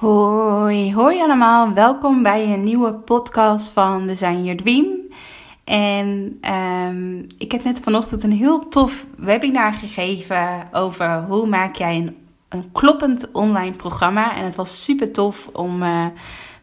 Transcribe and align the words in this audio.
Hoi, 0.00 0.94
hoi 0.94 1.20
allemaal. 1.20 1.72
Welkom 1.72 2.22
bij 2.22 2.52
een 2.52 2.60
nieuwe 2.60 2.92
podcast 2.92 3.68
van 3.68 4.06
Design 4.06 4.42
Your 4.42 4.56
Dream. 4.56 4.86
En 5.64 6.38
ehm, 6.40 7.18
ik 7.38 7.52
heb 7.52 7.64
net 7.64 7.80
vanochtend 7.80 8.22
een 8.22 8.32
heel 8.32 8.68
tof 8.68 9.06
webinar 9.16 9.72
gegeven 9.72 10.68
over 10.72 11.24
hoe 11.28 11.46
maak 11.46 11.76
jij 11.76 11.96
een, 11.96 12.16
een 12.48 12.72
kloppend 12.72 13.28
online 13.32 13.72
programma. 13.72 14.36
En 14.36 14.44
het 14.44 14.56
was 14.56 14.84
super 14.84 15.12
tof 15.12 15.48
om 15.52 15.82
eh, 15.82 16.06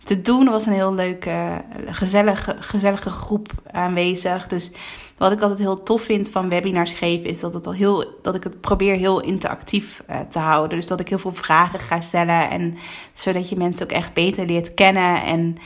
te 0.03 0.21
doen. 0.21 0.45
Er 0.45 0.51
was 0.51 0.65
een 0.65 0.73
heel 0.73 0.93
leuke, 0.93 1.63
gezellige, 1.85 2.55
gezellige 2.59 3.09
groep 3.09 3.49
aanwezig. 3.71 4.47
Dus 4.47 4.71
wat 5.17 5.31
ik 5.31 5.41
altijd 5.41 5.59
heel 5.59 5.83
tof 5.83 6.01
vind 6.01 6.29
van 6.29 6.49
webinars 6.49 6.93
geven, 6.93 7.29
is 7.29 7.39
dat, 7.39 7.53
het 7.53 7.67
al 7.67 7.73
heel, 7.73 8.05
dat 8.21 8.35
ik 8.35 8.43
het 8.43 8.61
probeer 8.61 8.95
heel 8.95 9.21
interactief 9.21 10.03
uh, 10.09 10.19
te 10.19 10.39
houden. 10.39 10.77
Dus 10.77 10.87
dat 10.87 10.99
ik 10.99 11.09
heel 11.09 11.19
veel 11.19 11.33
vragen 11.33 11.79
ga 11.79 11.99
stellen. 11.99 12.49
En 12.49 12.77
zodat 13.13 13.49
je 13.49 13.55
mensen 13.55 13.83
ook 13.83 13.91
echt 13.91 14.13
beter 14.13 14.45
leert 14.45 14.73
kennen. 14.73 15.23
En 15.23 15.57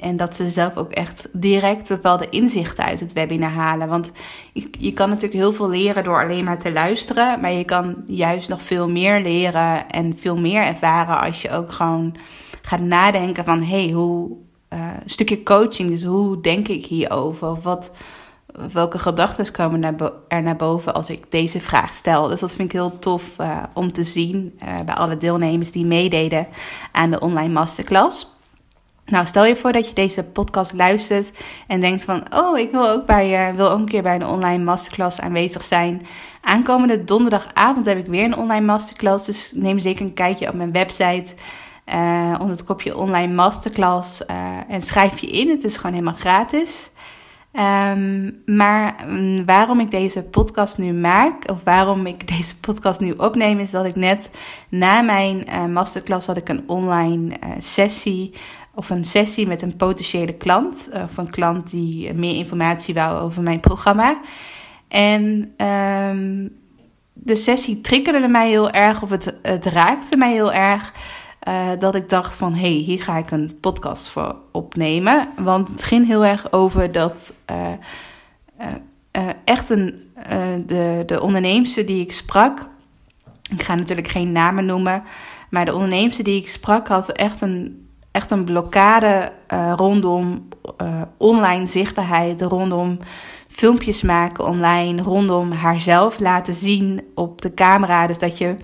en 0.00 0.16
dat 0.16 0.36
ze 0.36 0.48
zelf 0.48 0.76
ook 0.76 0.92
echt 0.92 1.28
direct 1.32 1.88
bepaalde 1.88 2.28
inzichten 2.30 2.84
uit 2.84 3.00
het 3.00 3.12
webinar 3.12 3.50
halen. 3.50 3.88
Want 3.88 4.12
je, 4.52 4.68
je 4.78 4.92
kan 4.92 5.08
natuurlijk 5.08 5.40
heel 5.40 5.52
veel 5.52 5.68
leren 5.68 6.04
door 6.04 6.22
alleen 6.24 6.44
maar 6.44 6.58
te 6.58 6.72
luisteren. 6.72 7.40
Maar 7.40 7.52
je 7.52 7.64
kan 7.64 7.96
juist 8.06 8.48
nog 8.48 8.62
veel 8.62 8.88
meer 8.88 9.20
leren 9.20 9.88
en 9.88 10.18
veel 10.18 10.36
meer 10.36 10.62
ervaren 10.62 11.20
als 11.20 11.42
je 11.42 11.50
ook 11.50 11.72
gewoon 11.72 12.16
gaat 12.62 12.80
nadenken 12.80 13.44
van... 13.44 13.62
hé, 13.62 13.84
hey, 13.84 13.92
hoe... 13.92 14.30
Uh, 14.74 14.78
een 15.02 15.10
stukje 15.10 15.42
coaching, 15.42 15.90
dus 15.90 16.02
hoe 16.02 16.40
denk 16.40 16.68
ik 16.68 16.84
hierover? 16.84 17.48
Of 17.48 17.62
wat, 17.62 17.92
welke 18.72 18.98
gedachten 18.98 19.52
komen 19.52 19.98
er 20.28 20.42
naar 20.42 20.56
boven 20.56 20.94
als 20.94 21.10
ik 21.10 21.24
deze 21.28 21.60
vraag 21.60 21.94
stel? 21.94 22.28
Dus 22.28 22.40
dat 22.40 22.54
vind 22.54 22.72
ik 22.72 22.72
heel 22.72 22.98
tof 22.98 23.38
uh, 23.40 23.62
om 23.74 23.92
te 23.92 24.04
zien 24.04 24.58
uh, 24.64 24.74
bij 24.84 24.94
alle 24.94 25.16
deelnemers 25.16 25.72
die 25.72 25.84
meededen 25.84 26.46
aan 26.92 27.10
de 27.10 27.20
online 27.20 27.52
masterclass. 27.52 28.38
Nou, 29.04 29.26
stel 29.26 29.44
je 29.44 29.56
voor 29.56 29.72
dat 29.72 29.88
je 29.88 29.94
deze 29.94 30.24
podcast 30.24 30.72
luistert 30.72 31.30
en 31.66 31.80
denkt 31.80 32.04
van, 32.04 32.22
oh, 32.34 32.58
ik 32.58 32.70
wil 32.70 32.88
ook, 32.88 33.06
bij, 33.06 33.48
uh, 33.48 33.56
wil 33.56 33.70
ook 33.70 33.78
een 33.78 33.84
keer 33.84 34.02
bij 34.02 34.14
een 34.14 34.26
online 34.26 34.64
masterclass 34.64 35.20
aanwezig 35.20 35.62
zijn. 35.62 36.06
Aankomende 36.40 37.04
donderdagavond 37.04 37.86
heb 37.86 37.98
ik 37.98 38.06
weer 38.06 38.24
een 38.24 38.36
online 38.36 38.66
masterclass, 38.66 39.26
dus 39.26 39.52
neem 39.54 39.78
zeker 39.78 40.04
een 40.04 40.14
kijkje 40.14 40.48
op 40.48 40.54
mijn 40.54 40.72
website 40.72 41.34
onder 42.32 42.48
het 42.48 42.64
kopje 42.64 42.96
online 42.96 43.34
masterclass 43.34 44.26
en 44.68 44.82
schrijf 44.82 45.18
je 45.18 45.26
in. 45.26 45.48
Het 45.48 45.64
is 45.64 45.76
gewoon 45.76 45.92
helemaal 45.92 46.14
gratis. 46.14 46.90
Um, 47.52 48.42
maar 48.46 49.04
um, 49.08 49.44
waarom 49.44 49.80
ik 49.80 49.90
deze 49.90 50.22
podcast 50.22 50.78
nu 50.78 50.92
maak, 50.92 51.50
of 51.50 51.64
waarom 51.64 52.06
ik 52.06 52.28
deze 52.36 52.60
podcast 52.60 53.00
nu 53.00 53.12
opneem, 53.12 53.58
is 53.58 53.70
dat 53.70 53.84
ik 53.84 53.96
net 53.96 54.30
na 54.68 55.00
mijn 55.00 55.44
uh, 55.48 55.66
masterclass 55.66 56.26
had 56.26 56.36
ik 56.36 56.48
een 56.48 56.62
online 56.66 57.28
uh, 57.44 57.50
sessie 57.58 58.32
of 58.74 58.90
een 58.90 59.04
sessie 59.04 59.46
met 59.46 59.62
een 59.62 59.76
potentiële 59.76 60.32
klant. 60.32 60.88
Of 60.92 61.16
een 61.16 61.30
klant 61.30 61.70
die 61.70 62.14
meer 62.14 62.36
informatie 62.36 62.94
wou 62.94 63.20
over 63.20 63.42
mijn 63.42 63.60
programma. 63.60 64.20
En 64.88 65.54
um, 65.56 66.56
de 67.12 67.36
sessie 67.36 67.80
triggerde 67.80 68.28
mij 68.28 68.48
heel 68.48 68.70
erg, 68.70 69.02
of 69.02 69.10
het, 69.10 69.34
het 69.42 69.64
raakte 69.64 70.16
mij 70.16 70.32
heel 70.32 70.52
erg. 70.52 70.92
Uh, 71.48 71.68
dat 71.78 71.94
ik 71.94 72.08
dacht 72.08 72.36
van, 72.36 72.54
hé, 72.54 72.60
hey, 72.60 72.70
hier 72.70 73.02
ga 73.02 73.16
ik 73.16 73.30
een 73.30 73.58
podcast 73.60 74.08
voor 74.08 74.36
opnemen. 74.52 75.28
Want 75.38 75.68
het 75.68 75.84
ging 75.84 76.06
heel 76.06 76.24
erg 76.24 76.52
over 76.52 76.92
dat 76.92 77.34
uh, 77.50 77.56
uh, 79.16 79.28
echt 79.44 79.70
een, 79.70 80.12
de, 80.66 81.02
de 81.06 81.20
onderneemster 81.20 81.86
die 81.86 82.00
ik 82.00 82.12
sprak... 82.12 82.68
Ik 83.50 83.62
ga 83.62 83.74
natuurlijk 83.74 84.08
geen 84.08 84.32
namen 84.32 84.66
noemen, 84.66 85.02
maar 85.50 85.64
de 85.64 85.74
onderneemster 85.74 86.24
die 86.24 86.40
ik 86.40 86.48
sprak 86.48 86.88
had 86.88 87.08
echt 87.12 87.40
een 87.40 87.88
echt 88.10 88.30
een 88.30 88.44
blokkade 88.44 89.32
rondom 89.76 90.48
online 91.16 91.66
zichtbaarheid, 91.66 92.42
rondom 92.42 92.98
filmpjes 93.48 94.02
maken 94.02 94.44
online, 94.44 95.02
rondom 95.02 95.52
haarzelf 95.52 96.18
laten 96.18 96.54
zien 96.54 97.02
op 97.14 97.42
de 97.42 97.54
camera. 97.54 98.06
Dus 98.06 98.18
dat 98.18 98.38
je 98.38 98.56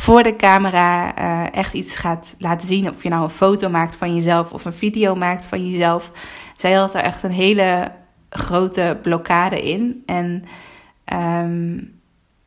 voor 0.00 0.22
de 0.22 0.36
camera 0.36 1.18
uh, 1.18 1.54
echt 1.54 1.74
iets 1.74 1.96
gaat 1.96 2.34
laten 2.38 2.66
zien. 2.66 2.88
Of 2.88 3.02
je 3.02 3.08
nou 3.08 3.22
een 3.22 3.30
foto 3.30 3.68
maakt 3.68 3.96
van 3.96 4.14
jezelf 4.14 4.52
of 4.52 4.64
een 4.64 4.72
video 4.72 5.14
maakt 5.14 5.46
van 5.46 5.70
jezelf. 5.70 6.10
Zij 6.56 6.72
had 6.72 6.94
er 6.94 7.00
echt 7.00 7.22
een 7.22 7.30
hele 7.30 7.92
grote 8.30 8.98
blokkade 9.02 9.62
in. 9.62 10.02
En 10.06 10.44
um, 11.44 12.00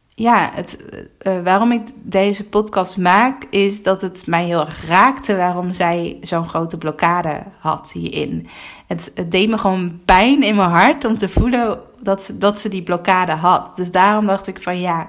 ja, 0.10 0.50
het, 0.54 0.84
uh, 1.22 1.34
waarom 1.44 1.72
ik 1.72 1.88
deze 1.96 2.44
podcast 2.44 2.98
maak, 2.98 3.44
is 3.50 3.84
dat 3.84 4.02
het 4.02 4.28
mij 4.28 4.46
heel 4.46 4.66
erg 4.66 4.88
raakte 4.88 5.36
waarom 5.36 5.74
zij 5.74 6.18
zo'n 6.22 6.48
grote 6.48 6.78
blokkade 6.78 7.44
had 7.60 7.92
hierin. 7.92 8.48
Het, 8.88 9.12
het, 9.16 9.32
deed 9.32 9.50
me 9.50 9.58
gewoon 9.58 10.02
pijn 10.06 10.44
in 10.44 10.56
mijn 10.56 10.70
hart 10.70 11.06
om 11.06 11.18
te 11.18 11.30
voelen 11.30 11.80
dat 12.02 12.34
dat 12.36 12.60
ze 12.60 12.70
die 12.70 12.84
blokkade 12.84 13.32
had. 13.32 13.76
Dus 13.76 13.92
daarom 13.92 14.26
dacht 14.26 14.48
ik 14.48 14.62
van 14.62 14.80
ja, 14.80 15.08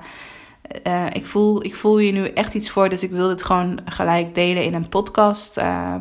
uh, 0.86 1.06
ik, 1.12 1.26
voel, 1.26 1.64
ik 1.64 1.76
voel 1.76 1.98
hier 1.98 2.12
nu 2.12 2.28
echt 2.28 2.54
iets 2.54 2.70
voor, 2.70 2.88
dus 2.88 3.02
ik 3.02 3.10
wil 3.10 3.28
dit 3.28 3.42
gewoon 3.42 3.80
gelijk 3.84 4.34
delen 4.34 4.62
in 4.62 4.74
een 4.74 4.88
podcast. 4.88 5.58
Uh, 5.58 5.94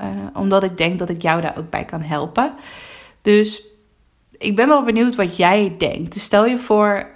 uh, 0.00 0.06
omdat 0.34 0.62
ik 0.62 0.76
denk 0.76 0.98
dat 0.98 1.08
ik 1.08 1.22
jou 1.22 1.40
daar 1.40 1.54
ook 1.58 1.70
bij 1.70 1.84
kan 1.84 2.02
helpen. 2.02 2.54
Dus 3.22 3.62
ik 4.38 4.56
ben 4.56 4.68
wel 4.68 4.84
benieuwd 4.84 5.14
wat 5.14 5.36
jij 5.36 5.74
denkt. 5.78 6.12
Dus 6.12 6.22
stel 6.22 6.46
je 6.46 6.58
voor, 6.58 7.06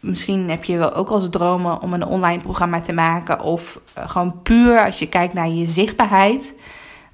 misschien 0.00 0.50
heb 0.50 0.64
je 0.64 0.76
wel 0.76 0.94
ook 0.94 1.08
als 1.08 1.30
dromen 1.30 1.82
om 1.82 1.92
een 1.92 2.06
online 2.06 2.42
programma 2.42 2.80
te 2.80 2.92
maken. 2.92 3.40
Of 3.40 3.80
uh, 3.98 4.10
gewoon 4.10 4.42
puur 4.42 4.84
als 4.84 4.98
je 4.98 5.08
kijkt 5.08 5.34
naar 5.34 5.48
je 5.48 5.66
zichtbaarheid. 5.66 6.54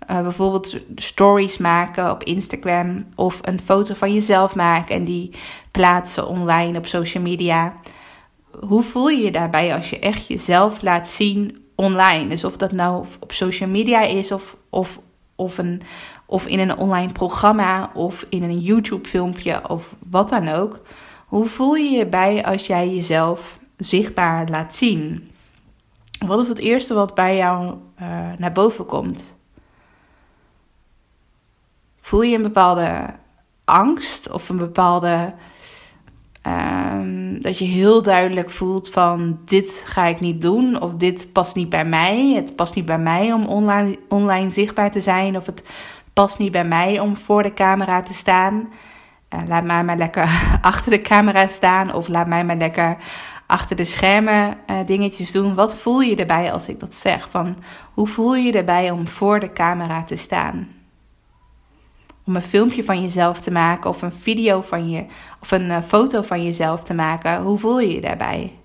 Bijvoorbeeld 0.06 0.78
stories 0.96 1.58
maken 1.58 2.10
op 2.10 2.22
Instagram. 2.22 3.06
Of 3.14 3.38
een 3.42 3.60
foto 3.60 3.94
van 3.94 4.12
jezelf 4.12 4.54
maken 4.54 4.94
en 4.94 5.04
die 5.04 5.30
plaatsen 5.70 6.28
online 6.28 6.78
op 6.78 6.86
social 6.86 7.22
media. 7.22 7.74
Hoe 8.60 8.82
voel 8.82 9.08
je 9.08 9.22
je 9.22 9.30
daarbij 9.30 9.74
als 9.74 9.90
je 9.90 9.98
echt 9.98 10.26
jezelf 10.26 10.82
laat 10.82 11.08
zien 11.08 11.64
online? 11.74 12.28
Dus 12.28 12.44
of 12.44 12.56
dat 12.56 12.72
nou 12.72 13.06
op 13.20 13.32
social 13.32 13.68
media 13.68 14.02
is 14.02 14.32
of, 14.32 14.56
of, 14.70 15.00
of, 15.34 15.58
een, 15.58 15.82
of 16.26 16.46
in 16.46 16.58
een 16.58 16.76
online 16.76 17.12
programma 17.12 17.90
of 17.94 18.26
in 18.28 18.42
een 18.42 18.58
YouTube 18.58 19.08
filmpje 19.08 19.68
of 19.68 19.94
wat 20.10 20.28
dan 20.28 20.48
ook. 20.48 20.80
Hoe 21.26 21.46
voel 21.46 21.74
je 21.74 21.90
je 21.90 22.06
bij 22.06 22.44
als 22.44 22.66
jij 22.66 22.94
jezelf 22.94 23.58
zichtbaar 23.76 24.48
laat 24.48 24.74
zien? 24.74 25.30
Wat 26.26 26.40
is 26.40 26.48
het 26.48 26.58
eerste 26.58 26.94
wat 26.94 27.14
bij 27.14 27.36
jou 27.36 27.74
uh, 28.02 28.32
naar 28.38 28.52
boven 28.52 28.86
komt? 28.86 29.34
Voel 32.00 32.22
je 32.22 32.36
een 32.36 32.42
bepaalde 32.42 33.14
angst 33.64 34.30
of 34.30 34.48
een 34.48 34.58
bepaalde. 34.58 35.34
Um, 36.46 37.42
dat 37.42 37.58
je 37.58 37.64
heel 37.64 38.02
duidelijk 38.02 38.50
voelt 38.50 38.90
van 38.90 39.38
dit 39.44 39.82
ga 39.86 40.04
ik 40.04 40.20
niet 40.20 40.40
doen 40.40 40.80
of 40.80 40.94
dit 40.94 41.28
past 41.32 41.54
niet 41.54 41.68
bij 41.68 41.84
mij. 41.84 42.32
Het 42.34 42.56
past 42.56 42.74
niet 42.74 42.84
bij 42.84 42.98
mij 42.98 43.32
om 43.32 43.46
online, 43.46 43.98
online 44.08 44.50
zichtbaar 44.50 44.90
te 44.90 45.00
zijn 45.00 45.36
of 45.36 45.46
het 45.46 45.64
past 46.12 46.38
niet 46.38 46.52
bij 46.52 46.64
mij 46.64 47.00
om 47.00 47.16
voor 47.16 47.42
de 47.42 47.54
camera 47.54 48.02
te 48.02 48.12
staan. 48.12 48.68
Uh, 49.34 49.40
laat 49.46 49.64
mij 49.64 49.84
maar 49.84 49.96
lekker 49.96 50.28
achter 50.60 50.90
de 50.90 51.00
camera 51.00 51.48
staan 51.48 51.94
of 51.94 52.08
laat 52.08 52.26
mij 52.26 52.44
maar 52.44 52.56
lekker 52.56 52.96
achter 53.46 53.76
de 53.76 53.84
schermen 53.84 54.56
uh, 54.70 54.76
dingetjes 54.86 55.32
doen. 55.32 55.54
Wat 55.54 55.76
voel 55.76 56.00
je 56.00 56.16
erbij 56.16 56.52
als 56.52 56.68
ik 56.68 56.80
dat 56.80 56.94
zeg? 56.94 57.30
Van, 57.30 57.56
hoe 57.94 58.06
voel 58.06 58.34
je 58.34 58.52
erbij 58.52 58.90
om 58.90 59.08
voor 59.08 59.40
de 59.40 59.52
camera 59.52 60.02
te 60.02 60.16
staan? 60.16 60.68
Om 62.24 62.36
een 62.36 62.42
filmpje 62.42 62.84
van 62.84 63.02
jezelf 63.02 63.40
te 63.40 63.50
maken 63.50 63.90
of 63.90 64.02
een 64.02 64.12
video 64.12 64.60
van 64.60 64.90
je 64.90 65.06
of 65.40 65.50
een 65.50 65.64
uh, 65.64 65.82
foto 65.82 66.22
van 66.22 66.44
jezelf 66.44 66.82
te 66.82 66.94
maken. 66.94 67.42
Hoe 67.42 67.58
voel 67.58 67.80
je 67.80 67.94
je 67.94 68.00
daarbij? 68.00 68.58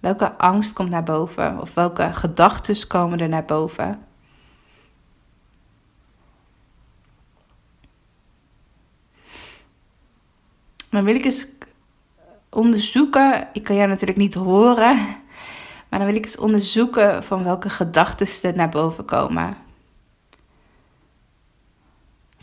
Welke 0.00 0.32
angst 0.32 0.72
komt 0.72 0.90
naar 0.90 1.02
boven? 1.02 1.60
Of 1.60 1.74
welke 1.74 2.12
gedachten 2.12 2.86
komen 2.86 3.20
er 3.20 3.28
naar 3.28 3.44
boven? 3.44 4.06
Dan 10.90 11.04
wil 11.04 11.14
ik 11.14 11.24
eens 11.24 11.46
onderzoeken. 12.48 13.48
Ik 13.52 13.62
kan 13.62 13.76
jou 13.76 13.88
natuurlijk 13.88 14.18
niet 14.18 14.34
horen. 14.34 14.96
Maar 15.88 15.98
dan 15.98 16.08
wil 16.08 16.18
ik 16.18 16.24
eens 16.24 16.36
onderzoeken 16.36 17.24
van 17.24 17.44
welke 17.44 17.70
gedachten 17.70 18.50
er 18.50 18.56
naar 18.56 18.68
boven 18.68 19.04
komen. 19.04 19.56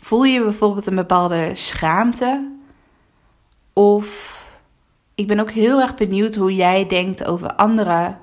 Voel 0.06 0.24
je 0.24 0.42
bijvoorbeeld 0.42 0.86
een 0.86 0.94
bepaalde 0.94 1.50
schaamte? 1.54 2.52
Of 3.72 4.42
ik 5.14 5.26
ben 5.26 5.40
ook 5.40 5.50
heel 5.50 5.80
erg 5.80 5.94
benieuwd 5.94 6.34
hoe 6.34 6.54
jij 6.54 6.86
denkt 6.86 7.24
over 7.24 7.54
andere 7.54 8.16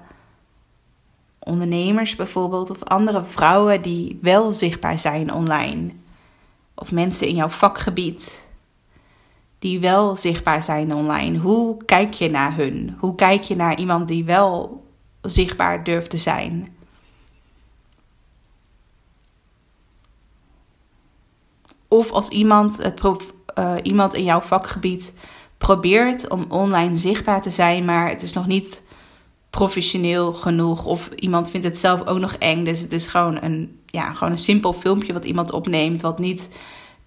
ondernemers 1.39 2.15
bijvoorbeeld, 2.15 2.69
of 2.69 2.83
andere 2.83 3.23
vrouwen 3.25 3.81
die 3.81 4.19
wel 4.21 4.51
zichtbaar 4.51 4.99
zijn 4.99 5.33
online. 5.33 5.91
Of 6.75 6.91
mensen 6.91 7.27
in 7.27 7.35
jouw 7.35 7.49
vakgebied 7.49 8.45
die 9.59 9.79
wel 9.79 10.15
zichtbaar 10.15 10.63
zijn 10.63 10.93
online. 10.93 11.37
Hoe 11.37 11.85
kijk 11.85 12.13
je 12.13 12.29
naar 12.29 12.55
hun? 12.55 12.95
Hoe 12.99 13.15
kijk 13.15 13.41
je 13.41 13.55
naar 13.55 13.77
iemand 13.77 14.07
die 14.07 14.25
wel 14.25 14.83
zichtbaar 15.21 15.83
durft 15.83 16.09
te 16.09 16.17
zijn? 16.17 16.72
Of 21.93 22.11
als 22.11 22.29
iemand, 22.29 22.77
het 22.77 23.01
uh, 23.59 23.75
iemand 23.81 24.13
in 24.13 24.23
jouw 24.23 24.41
vakgebied 24.41 25.13
probeert 25.57 26.29
om 26.29 26.45
online 26.49 26.97
zichtbaar 26.97 27.41
te 27.41 27.49
zijn, 27.49 27.85
maar 27.85 28.09
het 28.09 28.21
is 28.21 28.33
nog 28.33 28.47
niet 28.47 28.83
professioneel 29.49 30.33
genoeg. 30.33 30.85
Of 30.85 31.09
iemand 31.15 31.49
vindt 31.49 31.65
het 31.65 31.77
zelf 31.77 32.05
ook 32.05 32.19
nog 32.19 32.33
eng. 32.33 32.63
Dus 32.63 32.79
het 32.79 32.93
is 32.93 33.07
gewoon 33.07 33.37
een, 33.41 33.79
ja, 33.85 34.13
gewoon 34.13 34.31
een 34.31 34.37
simpel 34.37 34.73
filmpje 34.73 35.13
wat 35.13 35.25
iemand 35.25 35.51
opneemt, 35.51 36.01
wat 36.01 36.19
niet 36.19 36.47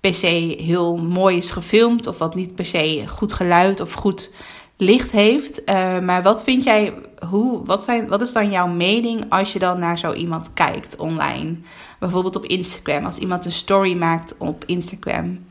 per 0.01 0.15
se 0.15 0.57
heel 0.59 0.97
mooi 0.97 1.37
is 1.37 1.51
gefilmd, 1.51 2.07
of 2.07 2.19
wat 2.19 2.35
niet 2.35 2.55
per 2.55 2.67
se 2.67 3.05
goed 3.07 3.33
geluid 3.33 3.81
of 3.81 3.93
goed 3.93 4.31
licht 4.77 5.11
heeft. 5.11 5.61
Uh, 5.61 5.99
maar 6.01 6.23
wat 6.23 6.45
vind 6.45 6.65
jij, 6.65 6.95
hoe, 7.29 7.65
wat, 7.65 7.85
zijn, 7.85 8.09
wat 8.09 8.21
is 8.21 8.33
dan 8.33 8.51
jouw 8.51 8.67
mening 8.67 9.25
als 9.29 9.53
je 9.53 9.59
dan 9.59 9.79
naar 9.79 9.99
zo 9.99 10.13
iemand 10.13 10.51
kijkt 10.55 10.97
online? 10.97 11.57
Bijvoorbeeld 11.99 12.37
op 12.37 12.45
Instagram, 12.45 13.05
als 13.05 13.19
iemand 13.19 13.45
een 13.45 13.53
story 13.53 13.97
maakt 13.97 14.35
op 14.39 14.65
Instagram. 14.65 15.47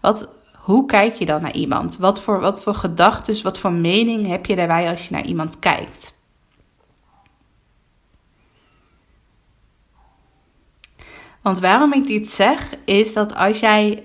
Wat, 0.00 0.28
hoe 0.52 0.86
kijk 0.86 1.14
je 1.14 1.26
dan 1.26 1.42
naar 1.42 1.54
iemand? 1.54 1.96
Wat 1.96 2.20
voor, 2.20 2.40
wat 2.40 2.62
voor 2.62 2.74
gedachten, 2.74 3.42
wat 3.42 3.58
voor 3.58 3.72
mening 3.72 4.26
heb 4.26 4.46
je 4.46 4.56
daarbij 4.56 4.90
als 4.90 5.08
je 5.08 5.14
naar 5.14 5.24
iemand 5.24 5.58
kijkt? 5.58 6.14
Want 11.42 11.60
waarom 11.60 11.92
ik 11.92 12.06
dit 12.06 12.30
zeg, 12.30 12.74
is 12.84 13.12
dat 13.12 13.34
als 13.34 13.60
jij 13.60 14.04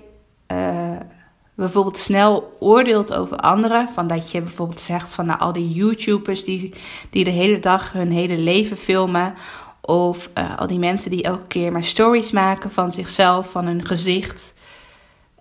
uh, 0.52 0.96
bijvoorbeeld 1.56 1.98
snel 1.98 2.56
oordeelt 2.60 3.14
over 3.14 3.36
anderen, 3.36 3.88
van 3.88 4.06
dat 4.06 4.30
je 4.30 4.42
bijvoorbeeld 4.42 4.80
zegt 4.80 5.14
van 5.14 5.26
nou, 5.26 5.40
al 5.40 5.52
die 5.52 5.70
YouTubers 5.70 6.44
die, 6.44 6.74
die 7.10 7.24
de 7.24 7.30
hele 7.30 7.58
dag 7.58 7.92
hun 7.92 8.10
hele 8.10 8.36
leven 8.36 8.76
filmen, 8.76 9.34
of 9.80 10.30
uh, 10.38 10.58
al 10.58 10.66
die 10.66 10.78
mensen 10.78 11.10
die 11.10 11.22
elke 11.22 11.46
keer 11.46 11.72
maar 11.72 11.84
stories 11.84 12.30
maken 12.30 12.70
van 12.70 12.92
zichzelf, 12.92 13.50
van 13.50 13.66
hun 13.66 13.86
gezicht. 13.86 14.54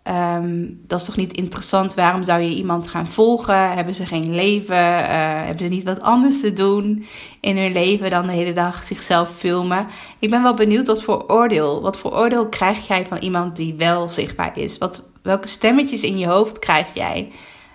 Um, 0.07 0.81
dat 0.87 0.99
is 0.99 1.05
toch 1.05 1.15
niet 1.15 1.33
interessant? 1.33 1.93
Waarom 1.93 2.23
zou 2.23 2.41
je 2.41 2.55
iemand 2.55 2.87
gaan 2.87 3.07
volgen? 3.07 3.71
Hebben 3.71 3.93
ze 3.93 4.05
geen 4.05 4.35
leven? 4.35 4.75
Uh, 4.75 5.43
hebben 5.43 5.65
ze 5.65 5.73
niet 5.73 5.83
wat 5.83 6.01
anders 6.01 6.41
te 6.41 6.53
doen 6.53 7.05
in 7.39 7.57
hun 7.57 7.71
leven 7.71 8.09
dan 8.09 8.25
de 8.27 8.33
hele 8.33 8.53
dag 8.53 8.83
zichzelf 8.83 9.29
filmen? 9.29 9.87
Ik 10.19 10.29
ben 10.29 10.43
wel 10.43 10.53
benieuwd 10.53 10.87
wat 10.87 11.03
voor 11.03 11.25
oordeel. 11.27 11.81
Wat 11.81 11.97
voor 11.97 12.13
oordeel 12.13 12.49
krijg 12.49 12.87
jij 12.87 13.05
van 13.05 13.17
iemand 13.17 13.55
die 13.55 13.73
wel 13.73 14.09
zichtbaar 14.09 14.57
is? 14.57 14.77
Wat, 14.77 15.09
welke 15.21 15.47
stemmetjes 15.47 16.03
in 16.03 16.17
je 16.17 16.27
hoofd 16.27 16.59
krijg 16.59 16.87
jij? 16.93 17.31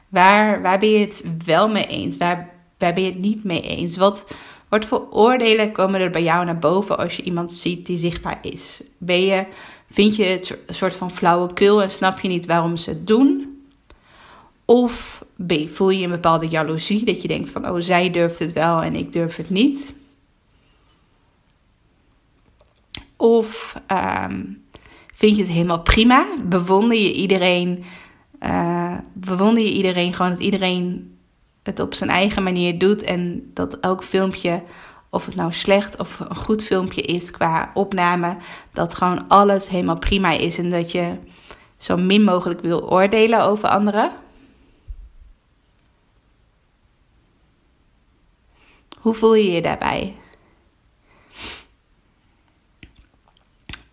Waar, 0.08 0.62
waar 0.62 0.78
ben 0.78 0.90
je 0.90 0.98
het 0.98 1.24
wel 1.44 1.68
mee 1.68 1.86
eens? 1.86 2.16
Waar, 2.16 2.50
waar 2.78 2.92
ben 2.94 3.02
je 3.02 3.10
het 3.10 3.20
niet 3.20 3.44
mee 3.44 3.62
eens? 3.62 3.96
Wat, 3.96 4.26
wat 4.70 4.84
voor 4.84 5.06
oordelen 5.10 5.72
komen 5.72 6.00
er 6.00 6.10
bij 6.10 6.22
jou 6.22 6.44
naar 6.44 6.58
boven 6.58 6.98
als 6.98 7.16
je 7.16 7.22
iemand 7.22 7.52
ziet 7.52 7.86
die 7.86 7.96
zichtbaar 7.96 8.38
is? 8.42 8.82
Ben 8.98 9.22
je 9.24 9.46
Vind 9.90 10.16
je 10.16 10.24
het 10.24 10.58
een 10.66 10.74
soort 10.74 10.94
van 10.94 11.10
flauwekul 11.10 11.82
en 11.82 11.90
snap 11.90 12.20
je 12.20 12.28
niet 12.28 12.46
waarom 12.46 12.76
ze 12.76 12.90
het 12.90 13.06
doen? 13.06 13.58
Of 14.64 15.24
B, 15.46 15.52
voel 15.66 15.90
je 15.90 16.04
een 16.04 16.10
bepaalde 16.10 16.48
jaloezie 16.48 17.04
dat 17.04 17.22
je 17.22 17.28
denkt 17.28 17.50
van, 17.50 17.68
oh, 17.68 17.76
zij 17.78 18.10
durft 18.10 18.38
het 18.38 18.52
wel 18.52 18.82
en 18.82 18.94
ik 18.94 19.12
durf 19.12 19.36
het 19.36 19.50
niet? 19.50 19.94
Of 23.16 23.74
um, 23.88 24.64
vind 25.14 25.36
je 25.36 25.42
het 25.42 25.52
helemaal 25.52 25.82
prima? 25.82 26.26
Bewonder 26.44 26.98
je 26.98 27.12
iedereen, 27.12 27.84
uh, 28.40 28.98
bewonder 29.12 29.62
je 29.62 29.72
iedereen 29.72 30.12
gewoon 30.12 30.30
dat 30.30 30.40
iedereen 30.40 31.14
het 31.62 31.80
op 31.80 31.94
zijn 31.94 32.10
eigen 32.10 32.42
manier 32.42 32.78
doet 32.78 33.02
en 33.02 33.50
dat 33.54 33.78
elk 33.80 34.04
filmpje 34.04 34.62
of 35.10 35.26
het 35.26 35.34
nou 35.34 35.52
slecht 35.52 35.96
of 35.96 36.20
een 36.20 36.36
goed 36.36 36.64
filmpje 36.64 37.02
is 37.02 37.30
qua 37.30 37.70
opname, 37.74 38.36
dat 38.72 38.94
gewoon 38.94 39.28
alles 39.28 39.68
helemaal 39.68 39.98
prima 39.98 40.30
is 40.30 40.58
en 40.58 40.70
dat 40.70 40.92
je 40.92 41.16
zo 41.78 41.96
min 41.96 42.24
mogelijk 42.24 42.60
wil 42.60 42.90
oordelen 42.90 43.42
over 43.42 43.68
anderen. 43.68 44.12
Hoe 49.00 49.14
voel 49.14 49.34
je 49.34 49.50
je 49.50 49.62
daarbij? 49.62 50.16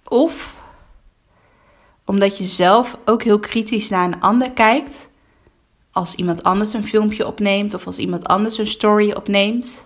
Of 0.03 0.61
omdat 2.05 2.37
je 2.37 2.45
zelf 2.45 2.97
ook 3.05 3.23
heel 3.23 3.39
kritisch 3.39 3.89
naar 3.89 4.05
een 4.05 4.21
ander 4.21 4.51
kijkt, 4.51 5.09
als 5.97 6.15
iemand 6.15 6.43
anders 6.43 6.73
een 6.73 6.83
filmpje 6.83 7.27
opneemt 7.27 7.73
of 7.73 7.85
als 7.85 7.97
iemand 7.97 8.27
anders 8.27 8.57
een 8.57 8.67
story 8.67 9.11
opneemt 9.11 9.83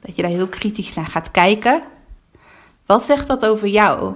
dat 0.00 0.16
je 0.16 0.22
daar 0.22 0.30
heel 0.30 0.48
kritisch 0.48 0.94
naar 0.94 1.06
gaat 1.06 1.30
kijken. 1.30 1.82
Wat 2.86 3.04
zegt 3.04 3.26
dat 3.26 3.46
over 3.46 3.68
jou? 3.68 4.14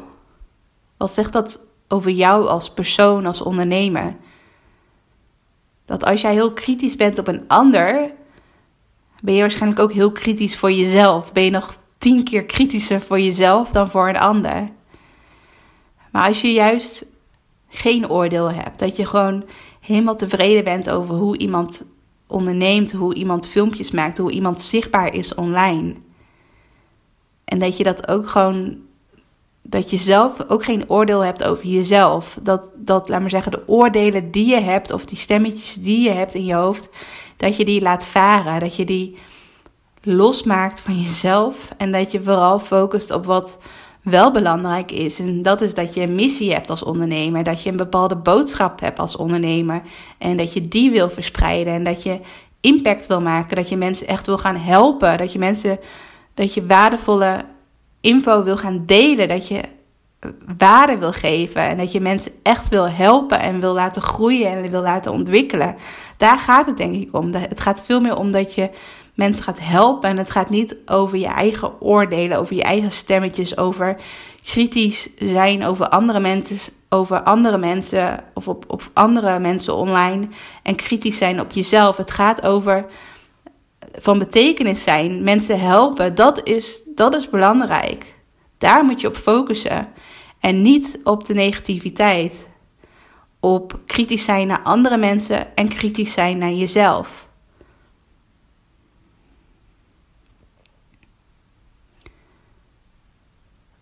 Wat 0.97 1.13
zegt 1.13 1.33
dat 1.33 1.67
over 1.89 2.11
jou 2.11 2.47
als 2.47 2.71
persoon, 2.71 3.27
als 3.27 3.41
ondernemer? 3.41 4.17
Dat 5.85 6.05
als 6.05 6.21
jij 6.21 6.33
heel 6.33 6.53
kritisch 6.53 6.97
bent 6.97 7.19
op 7.19 7.29
een 7.29 7.45
ander, 7.47 8.13
ben 9.23 9.35
je 9.35 9.41
waarschijnlijk 9.41 9.81
ook 9.81 9.93
heel 9.93 10.13
kritisch 10.13 10.57
voor 10.57 10.73
jezelf. 10.73 11.33
Ben 11.33 11.45
je 11.45 11.51
nog 11.51 11.77
tien 11.99 12.25
keer 12.25 12.45
kritischer 12.45 13.01
voor 13.01 13.21
jezelf 13.21 13.71
dan 13.71 13.91
voor 13.91 14.09
een 14.09 14.19
ander. 14.19 14.69
Maar 16.11 16.27
als 16.27 16.41
je 16.41 16.53
juist 16.53 17.05
geen 17.69 18.11
oordeel 18.11 18.53
hebt, 18.53 18.79
dat 18.79 18.97
je 18.97 19.07
gewoon 19.07 19.45
helemaal 19.81 20.17
tevreden 20.17 20.65
bent 20.65 20.91
over 20.91 21.15
hoe 21.15 21.39
iemand 21.39 21.85
onderneemt, 22.27 22.93
hoe 22.93 23.15
iemand 23.15 23.49
filmpjes 23.49 23.91
maakt, 23.91 24.19
hoe 24.19 24.31
iemand 24.31 24.63
zichtbaar 24.63 25.15
is 25.15 25.35
online. 25.35 25.95
En 27.45 27.59
dat 27.59 27.77
je 27.77 27.85
dat 27.85 28.09
ook 28.09 28.29
gewoon, 28.29 28.79
dat 29.63 29.91
je 29.91 29.97
zelf 29.97 30.49
ook 30.49 30.65
geen 30.65 30.91
oordeel 30.91 31.21
hebt 31.21 31.45
over 31.45 31.67
jezelf. 31.67 32.39
Dat, 32.43 32.63
dat, 32.77 33.09
laat 33.09 33.21
maar 33.21 33.31
zeggen, 33.31 33.53
de 33.53 33.63
oordelen 33.67 34.31
die 34.31 34.47
je 34.47 34.61
hebt, 34.61 34.93
of 34.93 35.05
die 35.05 35.19
stemmetjes 35.19 35.75
die 35.75 36.01
je 36.01 36.11
hebt 36.11 36.35
in 36.35 36.45
je 36.45 36.55
hoofd, 36.55 36.91
dat 37.37 37.57
je 37.57 37.65
die 37.65 37.81
laat 37.81 38.07
varen. 38.07 38.61
Dat 38.61 38.77
je 38.77 38.85
die 38.85 39.17
losmaakt 40.03 40.81
van 40.81 41.01
jezelf 41.01 41.71
en 41.77 41.93
dat 41.93 42.13
je 42.13 42.23
vooral 42.23 42.59
focust 42.59 43.11
op 43.11 43.25
wat 43.25 43.59
wel 44.03 44.31
belangrijk 44.31 44.91
is. 44.93 45.19
En 45.19 45.43
dat 45.43 45.61
is 45.61 45.75
dat 45.75 45.95
je 45.95 46.01
een 46.01 46.15
missie 46.15 46.53
hebt 46.53 46.71
als 46.71 46.83
ondernemer. 46.83 47.45
Dat 47.45 47.63
je 47.63 47.71
een 47.71 47.77
bepaalde 47.77 48.17
boodschap 48.17 48.81
hebt 48.81 48.99
als 48.99 49.17
ondernemer. 49.17 49.83
En 50.19 50.37
dat 50.37 50.53
je 50.53 50.69
die 50.69 50.91
wil 50.91 51.11
verspreiden. 51.11 51.73
En 51.73 51.85
dat 51.85 52.03
je 52.03 52.21
impact 52.61 53.07
wil 53.07 53.21
maken. 53.21 53.57
Dat 53.57 53.69
je 53.69 53.77
mensen 53.77 54.07
echt 54.07 54.27
wil 54.27 54.39
gaan 54.39 54.57
helpen. 54.57 55.19
Dat 55.19 55.33
je 55.33 55.39
mensen, 55.39 55.79
dat 56.35 56.55
je 56.55 56.67
waardevolle 56.67 57.45
info 58.01 58.43
wil 58.43 58.57
gaan 58.57 58.83
delen. 58.87 59.29
Dat 59.29 59.49
je 59.49 59.61
waarde 60.59 60.99
wil 60.99 61.13
geven. 61.13 61.63
En 61.63 61.77
dat 61.77 61.93
je 61.93 62.01
mensen 62.01 62.33
echt 62.43 62.69
wil 62.69 62.89
helpen 62.89 63.41
en 63.41 63.61
wil 63.61 63.73
laten 63.73 64.03
groeien 64.03 64.47
en 64.47 64.71
wil 64.71 64.83
laten 64.83 65.13
ontwikkelen. 65.13 65.77
Daar 66.17 66.39
gaat 66.39 66.67
het 66.67 66.77
denk 66.77 66.95
ik 66.95 67.17
om. 67.17 67.33
Het 67.35 67.61
gaat 67.61 67.83
veel 67.85 68.01
meer 68.01 68.17
om 68.17 68.33
dat 68.33 68.55
je 68.55 68.71
mensen 69.21 69.45
gaat 69.45 69.59
helpen. 69.61 70.11
En 70.11 70.19
het 70.19 70.31
gaat 70.31 70.51
niet 70.51 70.77
over 70.87 71.19
je 71.19 71.27
eigen 71.27 71.81
oordelen, 71.81 72.39
over 72.39 72.57
je 72.57 72.63
eigen 72.63 72.91
stemmetjes, 72.91 73.57
over 73.57 73.97
kritisch 74.45 75.09
zijn 75.17 75.65
over 75.65 75.89
andere 75.89 76.21
mensen, 76.21 76.73
over 76.89 77.23
andere 77.23 77.59
mensen 77.59 78.25
of 78.35 78.49
op, 78.49 78.65
op 78.67 78.91
andere 78.93 79.39
mensen 79.39 79.75
online. 79.75 80.29
En 80.63 80.75
kritisch 80.75 81.17
zijn 81.17 81.41
op 81.41 81.53
jezelf. 81.53 81.97
Het 81.97 82.11
gaat 82.11 82.43
over 82.43 82.87
van 83.93 84.19
betekenis 84.19 84.83
zijn, 84.83 85.23
mensen 85.23 85.61
helpen. 85.61 86.15
Dat 86.15 86.41
is, 86.47 86.83
dat 86.95 87.15
is 87.15 87.31
belangrijk. 87.31 88.15
Daar 88.59 88.85
moet 88.85 89.01
je 89.01 89.09
op 89.09 89.17
focussen. 89.17 89.89
En 90.41 90.63
niet 90.63 90.99
op 91.05 91.27
de 91.27 91.35
negativiteit. 91.35 92.49
Op 93.41 93.81
kritisch 93.87 94.25
zijn 94.25 94.47
naar 94.47 94.63
andere 94.63 94.97
mensen 94.97 95.57
en 95.57 95.69
kritisch 95.69 96.13
zijn 96.13 96.39
naar 96.39 96.53
jezelf. 96.53 97.29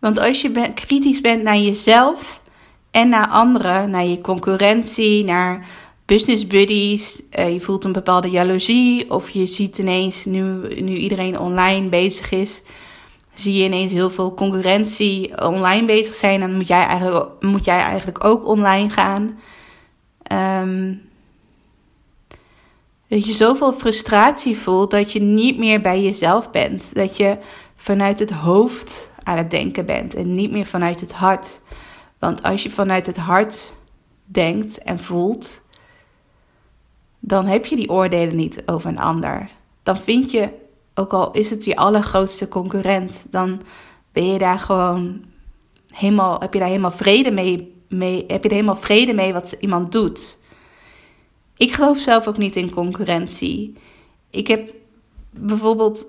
Want 0.09 0.21
als 0.21 0.43
je 0.43 0.73
kritisch 0.75 1.21
bent 1.21 1.43
naar 1.43 1.59
jezelf 1.59 2.41
en 2.91 3.09
naar 3.09 3.29
anderen, 3.29 3.91
naar 3.91 4.05
je 4.05 4.21
concurrentie, 4.21 5.25
naar 5.25 5.67
business 6.07 6.47
buddies, 6.47 7.23
uh, 7.39 7.53
je 7.53 7.61
voelt 7.61 7.85
een 7.85 7.93
bepaalde 7.93 8.31
jaloezie 8.31 9.11
of 9.11 9.31
je 9.31 9.47
ziet 9.47 9.79
ineens, 9.79 10.25
nu, 10.25 10.43
nu 10.81 10.97
iedereen 10.97 11.39
online 11.39 11.89
bezig 11.89 12.31
is, 12.31 12.63
zie 13.35 13.55
je 13.55 13.65
ineens 13.65 13.93
heel 13.93 14.11
veel 14.11 14.35
concurrentie 14.35 15.43
online 15.43 15.87
bezig 15.87 16.15
zijn. 16.15 16.41
Dan 16.41 16.57
moet 16.57 16.69
jij 16.69 16.87
eigenlijk, 16.87 17.31
moet 17.41 17.65
jij 17.65 17.81
eigenlijk 17.81 18.25
ook 18.25 18.47
online 18.47 18.91
gaan. 18.91 19.39
Um, 20.63 21.01
dat 23.09 23.25
je 23.27 23.33
zoveel 23.33 23.73
frustratie 23.73 24.59
voelt 24.59 24.91
dat 24.91 25.13
je 25.13 25.21
niet 25.21 25.59
meer 25.59 25.81
bij 25.81 26.03
jezelf 26.03 26.51
bent. 26.51 26.95
Dat 26.95 27.17
je 27.17 27.39
vanuit 27.77 28.19
het 28.19 28.31
hoofd 28.31 29.11
aan 29.29 29.37
het 29.37 29.51
denken 29.51 29.87
bent 29.87 30.15
en 30.15 30.35
niet 30.35 30.51
meer 30.51 30.67
vanuit 30.67 31.01
het 31.01 31.13
hart. 31.13 31.61
Want 32.19 32.43
als 32.43 32.63
je 32.63 32.71
vanuit 32.71 33.07
het 33.07 33.17
hart 33.17 33.73
denkt 34.25 34.79
en 34.79 35.01
voelt, 35.01 35.61
dan 37.19 37.47
heb 37.47 37.67
je 37.67 37.77
die 37.77 37.91
oordelen 37.91 38.37
niet 38.37 38.63
over 38.67 38.89
een 38.89 38.99
ander. 38.99 39.51
Dan 39.83 39.99
vind 39.99 40.31
je, 40.31 40.51
ook 40.95 41.13
al 41.13 41.31
is 41.33 41.51
het 41.51 41.65
je 41.65 41.77
allergrootste 41.77 42.49
concurrent, 42.49 43.25
dan 43.31 43.63
ben 44.13 44.33
je 44.33 44.39
daar 44.39 44.59
gewoon 44.59 45.25
helemaal, 45.89 46.41
heb 46.41 46.53
je 46.53 46.59
daar 46.59 46.69
helemaal 46.69 46.91
vrede 46.91 47.31
mee, 47.31 47.75
mee 47.89 48.25
heb 48.27 48.43
je 48.43 48.49
er 48.49 48.55
helemaal 48.55 48.75
vrede 48.75 49.15
mee 49.15 49.33
wat 49.33 49.57
iemand 49.61 49.93
doet. 49.93 50.39
Ik 51.57 51.73
geloof 51.73 51.99
zelf 51.99 52.29
ook 52.29 52.39
niet 52.39 52.57
in 52.57 52.71
concurrentie. 52.71 53.73
Ik 54.31 54.47
heb 54.47 54.73
bijvoorbeeld 55.31 56.07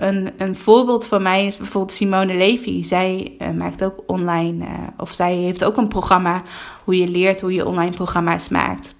een, 0.00 0.30
een 0.36 0.56
voorbeeld 0.56 1.06
van 1.06 1.22
mij 1.22 1.46
is 1.46 1.56
bijvoorbeeld 1.56 1.92
Simone 1.92 2.34
Levy. 2.34 2.82
Zij 2.82 3.34
uh, 3.38 3.50
maakt 3.50 3.84
ook 3.84 4.02
online, 4.06 4.64
uh, 4.64 4.70
of 4.96 5.12
zij 5.12 5.34
heeft 5.34 5.64
ook 5.64 5.76
een 5.76 5.88
programma 5.88 6.42
hoe 6.84 6.96
je 6.96 7.08
leert 7.08 7.40
hoe 7.40 7.52
je 7.52 7.66
online 7.66 7.94
programma's 7.94 8.48
maakt. 8.48 8.94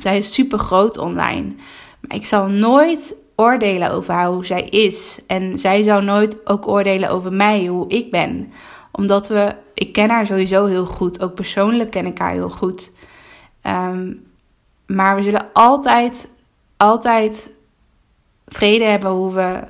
Zij 0.00 0.18
is 0.18 0.32
super 0.32 0.58
groot 0.58 0.98
online. 0.98 1.54
Maar 2.00 2.16
ik 2.16 2.26
zal 2.26 2.46
nooit 2.46 3.16
oordelen 3.36 3.90
over 3.90 4.14
haar, 4.14 4.28
hoe 4.28 4.46
zij 4.46 4.62
is. 4.62 5.20
En 5.26 5.58
zij 5.58 5.82
zou 5.82 6.04
nooit 6.04 6.46
ook 6.46 6.68
oordelen 6.68 7.10
over 7.10 7.32
mij, 7.32 7.66
hoe 7.66 7.88
ik 7.88 8.10
ben. 8.10 8.52
Omdat 8.92 9.28
we, 9.28 9.54
ik 9.74 9.92
ken 9.92 10.10
haar 10.10 10.26
sowieso 10.26 10.66
heel 10.66 10.86
goed. 10.86 11.22
Ook 11.22 11.34
persoonlijk 11.34 11.90
ken 11.90 12.06
ik 12.06 12.18
haar 12.18 12.32
heel 12.32 12.50
goed. 12.50 12.92
Um, 13.62 14.28
maar 14.86 15.16
we 15.16 15.22
zullen 15.22 15.48
altijd, 15.52 16.28
altijd 16.76 17.50
vrede 18.46 18.84
hebben 18.84 19.10
hoe 19.10 19.32
we, 19.32 19.60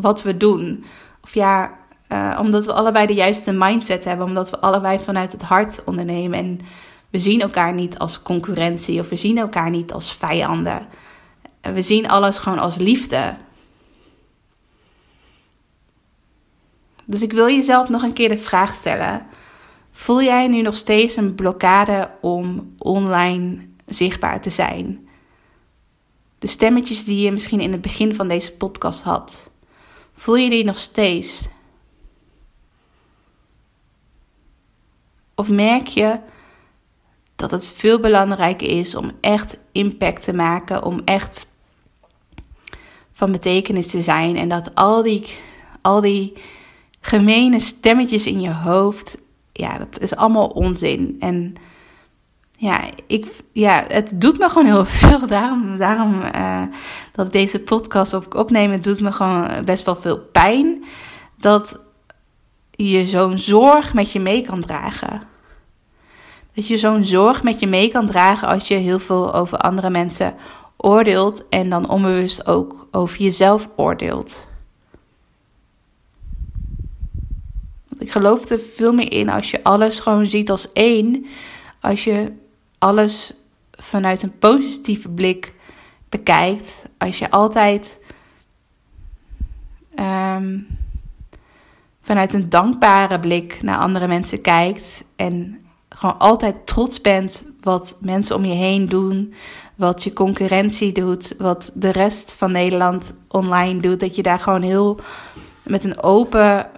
wat 0.00 0.22
we 0.22 0.36
doen. 0.36 0.84
Of 1.22 1.34
ja, 1.34 1.78
uh, 2.08 2.38
omdat 2.40 2.66
we 2.66 2.72
allebei 2.72 3.06
de 3.06 3.14
juiste 3.14 3.52
mindset 3.52 4.04
hebben. 4.04 4.26
Omdat 4.26 4.50
we 4.50 4.60
allebei 4.60 4.98
vanuit 4.98 5.32
het 5.32 5.42
hart 5.42 5.84
ondernemen. 5.84 6.38
En 6.38 6.60
we 7.10 7.18
zien 7.18 7.40
elkaar 7.40 7.72
niet 7.72 7.98
als 7.98 8.22
concurrentie. 8.22 9.00
Of 9.00 9.08
we 9.08 9.16
zien 9.16 9.38
elkaar 9.38 9.70
niet 9.70 9.92
als 9.92 10.14
vijanden. 10.14 10.86
We 11.60 11.82
zien 11.82 12.08
alles 12.08 12.38
gewoon 12.38 12.58
als 12.58 12.76
liefde. 12.76 13.36
Dus 17.04 17.22
ik 17.22 17.32
wil 17.32 17.48
jezelf 17.48 17.88
nog 17.88 18.02
een 18.02 18.12
keer 18.12 18.28
de 18.28 18.36
vraag 18.36 18.74
stellen. 18.74 19.26
Voel 19.92 20.22
jij 20.22 20.48
nu 20.48 20.62
nog 20.62 20.76
steeds 20.76 21.16
een 21.16 21.34
blokkade 21.34 22.10
om 22.20 22.74
online 22.78 23.68
zichtbaar 23.86 24.40
te 24.40 24.50
zijn. 24.50 25.08
De 26.38 26.46
stemmetjes 26.46 27.04
die 27.04 27.20
je 27.20 27.32
misschien 27.32 27.60
in 27.60 27.72
het 27.72 27.80
begin 27.80 28.14
van 28.14 28.28
deze 28.28 28.56
podcast 28.56 29.02
had, 29.02 29.49
voel 30.20 30.36
je 30.36 30.50
die 30.50 30.64
nog 30.64 30.78
steeds? 30.78 31.48
Of 35.34 35.48
merk 35.48 35.86
je 35.86 36.18
dat 37.36 37.50
het 37.50 37.72
veel 37.76 38.00
belangrijker 38.00 38.68
is 38.68 38.94
om 38.94 39.12
echt 39.20 39.56
impact 39.72 40.24
te 40.24 40.32
maken, 40.32 40.84
om 40.84 41.02
echt 41.04 41.46
van 43.12 43.32
betekenis 43.32 43.86
te 43.86 44.02
zijn 44.02 44.36
en 44.36 44.48
dat 44.48 44.74
al 44.74 45.02
die, 45.02 45.26
al 45.80 46.00
die 46.00 46.32
gemene 47.00 47.60
stemmetjes 47.60 48.26
in 48.26 48.40
je 48.40 48.52
hoofd, 48.52 49.16
ja, 49.52 49.78
dat 49.78 50.00
is 50.00 50.16
allemaal 50.16 50.48
onzin. 50.48 51.16
En 51.20 51.54
ja, 52.60 52.80
ik, 53.06 53.26
ja, 53.52 53.84
het 53.88 54.20
doet 54.20 54.38
me 54.38 54.48
gewoon 54.48 54.66
heel 54.66 54.84
veel. 55.00 55.26
Daarom, 55.26 55.78
daarom 55.78 56.22
uh, 56.34 56.62
dat 57.12 57.26
ik 57.26 57.32
deze 57.32 57.60
podcast 57.60 58.14
op, 58.14 58.34
opnemen, 58.34 58.80
doet 58.80 59.00
me 59.00 59.12
gewoon 59.12 59.64
best 59.64 59.84
wel 59.84 59.96
veel 59.96 60.18
pijn. 60.18 60.84
Dat 61.36 61.80
je 62.70 63.06
zo'n 63.06 63.38
zorg 63.38 63.94
met 63.94 64.12
je 64.12 64.20
mee 64.20 64.42
kan 64.42 64.60
dragen. 64.60 65.22
Dat 66.54 66.66
je 66.66 66.76
zo'n 66.76 67.04
zorg 67.04 67.42
met 67.42 67.60
je 67.60 67.66
mee 67.66 67.88
kan 67.88 68.06
dragen 68.06 68.48
als 68.48 68.68
je 68.68 68.74
heel 68.74 68.98
veel 68.98 69.34
over 69.34 69.58
andere 69.58 69.90
mensen 69.90 70.34
oordeelt 70.76 71.48
en 71.48 71.70
dan 71.70 71.88
onbewust 71.88 72.46
ook 72.46 72.88
over 72.90 73.18
jezelf 73.18 73.68
oordeelt. 73.76 74.46
Ik 77.98 78.10
geloof 78.10 78.50
er 78.50 78.60
veel 78.74 78.92
meer 78.92 79.12
in 79.12 79.28
als 79.30 79.50
je 79.50 79.64
alles 79.64 80.00
gewoon 80.00 80.26
ziet 80.26 80.50
als 80.50 80.72
één. 80.72 81.26
Als 81.80 82.04
je 82.04 82.32
alles 82.80 83.32
vanuit 83.70 84.22
een 84.22 84.38
positieve 84.38 85.08
blik 85.08 85.54
bekijkt, 86.08 86.68
als 86.98 87.18
je 87.18 87.30
altijd 87.30 87.98
ehm, 89.94 90.58
vanuit 92.02 92.34
een 92.34 92.48
dankbare 92.48 93.20
blik 93.20 93.62
naar 93.62 93.78
andere 93.78 94.06
mensen 94.06 94.40
kijkt 94.40 95.04
en 95.16 95.60
gewoon 95.88 96.18
altijd 96.18 96.66
trots 96.66 97.00
bent 97.00 97.44
wat 97.60 97.96
mensen 98.00 98.36
om 98.36 98.44
je 98.44 98.54
heen 98.54 98.88
doen, 98.88 99.34
wat 99.74 100.04
je 100.04 100.12
concurrentie 100.12 100.92
doet, 100.92 101.34
wat 101.38 101.70
de 101.74 101.90
rest 101.90 102.32
van 102.32 102.52
Nederland 102.52 103.14
online 103.28 103.80
doet, 103.80 104.00
dat 104.00 104.16
je 104.16 104.22
daar 104.22 104.40
gewoon 104.40 104.62
heel 104.62 105.00
met 105.62 105.84
een 105.84 106.02
open 106.02 106.70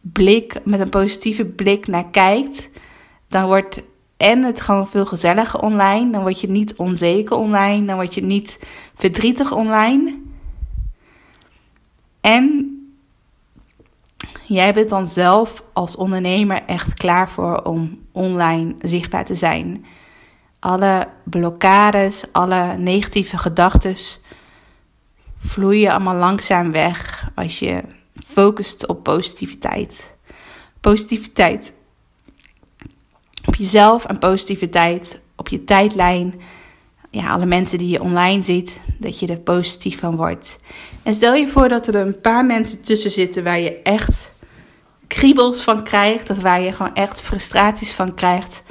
blik, 0.00 0.60
met 0.64 0.80
een 0.80 0.88
positieve 0.88 1.44
blik 1.44 1.86
naar 1.86 2.10
kijkt, 2.10 2.68
dan 3.28 3.46
wordt 3.46 3.82
en 4.16 4.42
het 4.42 4.60
gewoon 4.60 4.86
veel 4.86 5.06
gezelliger 5.06 5.60
online. 5.60 6.10
Dan 6.10 6.20
word 6.20 6.40
je 6.40 6.48
niet 6.48 6.74
onzeker 6.76 7.36
online. 7.36 7.86
Dan 7.86 7.94
word 7.94 8.14
je 8.14 8.22
niet 8.22 8.58
verdrietig 8.94 9.52
online. 9.52 10.18
En 12.20 12.70
jij 14.46 14.72
bent 14.74 14.88
dan 14.88 15.08
zelf 15.08 15.62
als 15.72 15.96
ondernemer 15.96 16.62
echt 16.66 16.94
klaar 16.94 17.28
voor 17.28 17.62
om 17.62 17.98
online 18.12 18.74
zichtbaar 18.78 19.24
te 19.24 19.34
zijn. 19.34 19.84
Alle 20.58 21.08
blokkades, 21.24 22.24
alle 22.32 22.76
negatieve 22.76 23.38
gedachten 23.38 23.96
vloeien 25.38 25.90
allemaal 25.90 26.16
langzaam 26.16 26.72
weg 26.72 27.28
als 27.34 27.58
je 27.58 27.82
focust 28.14 28.86
op 28.86 29.02
positiviteit. 29.02 30.14
Positiviteit 30.80 31.72
jezelf 33.58 34.04
en 34.04 34.18
positiviteit, 34.18 35.20
op 35.36 35.48
je 35.48 35.64
tijdlijn. 35.64 36.40
Ja, 37.10 37.32
alle 37.32 37.46
mensen 37.46 37.78
die 37.78 37.88
je 37.88 38.02
online 38.02 38.42
ziet, 38.42 38.80
dat 38.98 39.20
je 39.20 39.26
er 39.26 39.38
positief 39.38 39.98
van 39.98 40.16
wordt. 40.16 40.58
En 41.02 41.14
stel 41.14 41.34
je 41.34 41.48
voor 41.48 41.68
dat 41.68 41.86
er 41.86 41.94
een 41.94 42.20
paar 42.20 42.44
mensen 42.44 42.82
tussen 42.82 43.10
zitten 43.10 43.44
waar 43.44 43.60
je 43.60 43.82
echt 43.82 44.30
kriebels 45.06 45.62
van 45.62 45.84
krijgt, 45.84 46.30
of 46.30 46.42
waar 46.42 46.60
je 46.60 46.72
gewoon 46.72 46.94
echt 46.94 47.20
frustraties 47.20 47.92
van 47.92 48.14
krijgt. 48.14 48.62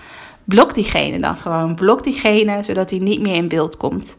Blok 0.43 0.73
diegene 0.73 1.19
dan 1.19 1.37
gewoon. 1.37 1.75
Blok 1.75 2.03
diegene, 2.03 2.63
zodat 2.63 2.89
hij 2.89 2.99
niet 2.99 3.21
meer 3.21 3.35
in 3.35 3.47
beeld 3.47 3.77
komt. 3.77 4.17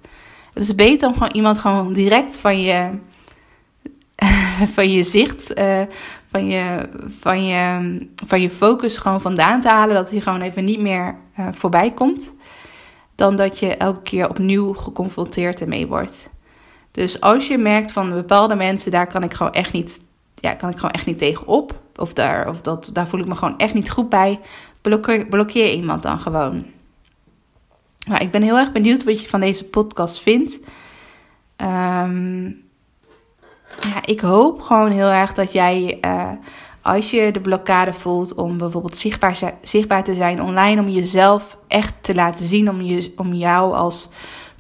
Het 0.55 0.63
is 0.63 0.75
beter 0.75 1.09
om 1.09 1.15
gewoon 1.15 1.33
iemand 1.33 1.59
gewoon 1.59 1.93
direct 1.93 2.37
van 2.37 2.61
je, 2.61 2.91
van 4.75 4.91
je 4.91 5.03
zicht, 5.03 5.59
uh, 5.59 5.81
van 6.37 6.47
je, 6.47 6.89
van 7.21 7.45
je, 7.45 7.99
van 8.27 8.41
je 8.41 8.51
focus 8.51 8.99
gewoon 8.99 9.21
vandaan 9.21 9.61
te 9.61 9.69
halen. 9.69 9.95
Dat 9.95 10.11
hij 10.11 10.21
gewoon 10.21 10.41
even 10.41 10.65
niet 10.65 10.81
meer 10.81 11.17
uh, 11.39 11.49
voorbij 11.53 11.91
komt. 11.91 12.35
Dan 13.15 13.37
dat 13.37 13.59
je 13.59 13.77
elke 13.77 14.03
keer 14.03 14.29
opnieuw 14.29 14.75
geconfronteerd 14.75 15.61
ermee 15.61 15.87
wordt. 15.87 16.31
Dus 16.91 17.21
als 17.21 17.47
je 17.47 17.59
merkt 17.59 17.93
van 17.93 18.11
bepaalde 18.11 18.55
mensen, 18.55 18.91
daar 18.91 19.07
kan 19.07 19.23
ik 19.23 19.35
gewoon 19.35 19.53
echt 19.53 19.73
niet, 19.73 20.01
ja, 20.35 20.55
kan 20.55 20.71
ik 20.71 20.77
gewoon 20.77 20.91
echt 20.91 21.07
niet 21.07 21.19
tegenop. 21.19 21.81
Of, 21.97 22.13
daar, 22.13 22.49
of 22.49 22.61
dat, 22.61 22.91
daar 22.93 23.09
voel 23.09 23.21
ik 23.21 23.27
me 23.27 23.35
gewoon 23.35 23.59
echt 23.59 23.75
niet 23.75 23.91
goed 23.91 24.09
bij. 24.09 24.41
Blokkeer, 24.81 25.27
blokkeer 25.27 25.73
iemand 25.73 26.03
dan 26.03 26.21
gewoon. 26.21 26.67
Maar 28.09 28.23
ik 28.23 28.31
ben 28.31 28.43
heel 28.43 28.59
erg 28.59 28.73
benieuwd 28.73 29.05
wat 29.05 29.21
je 29.21 29.29
van 29.29 29.41
deze 29.41 29.65
podcast 29.65 30.21
vindt. 30.21 30.61
Um, 31.57 32.65
ja, 33.81 34.05
ik 34.05 34.21
hoop 34.21 34.61
gewoon 34.61 34.91
heel 34.91 35.09
erg 35.11 35.35
dat 35.35 35.53
jij, 35.53 35.99
uh, 36.05 36.31
als 36.83 37.11
je 37.11 37.33
de 37.33 37.41
blokkade 37.41 37.93
voelt 37.93 38.35
om 38.35 38.59
bijvoorbeeld 38.59 38.97
zichtbaar, 38.97 39.39
zichtbaar 39.63 40.05
te 40.05 40.15
zijn 40.15 40.43
online, 40.43 40.81
om 40.81 40.89
jezelf 40.89 41.57
echt 41.69 41.93
te 42.01 42.15
laten 42.15 42.45
zien, 42.45 42.71
om, 42.71 42.81
je, 42.81 43.13
om 43.17 43.35
jou 43.35 43.75
als 43.75 44.09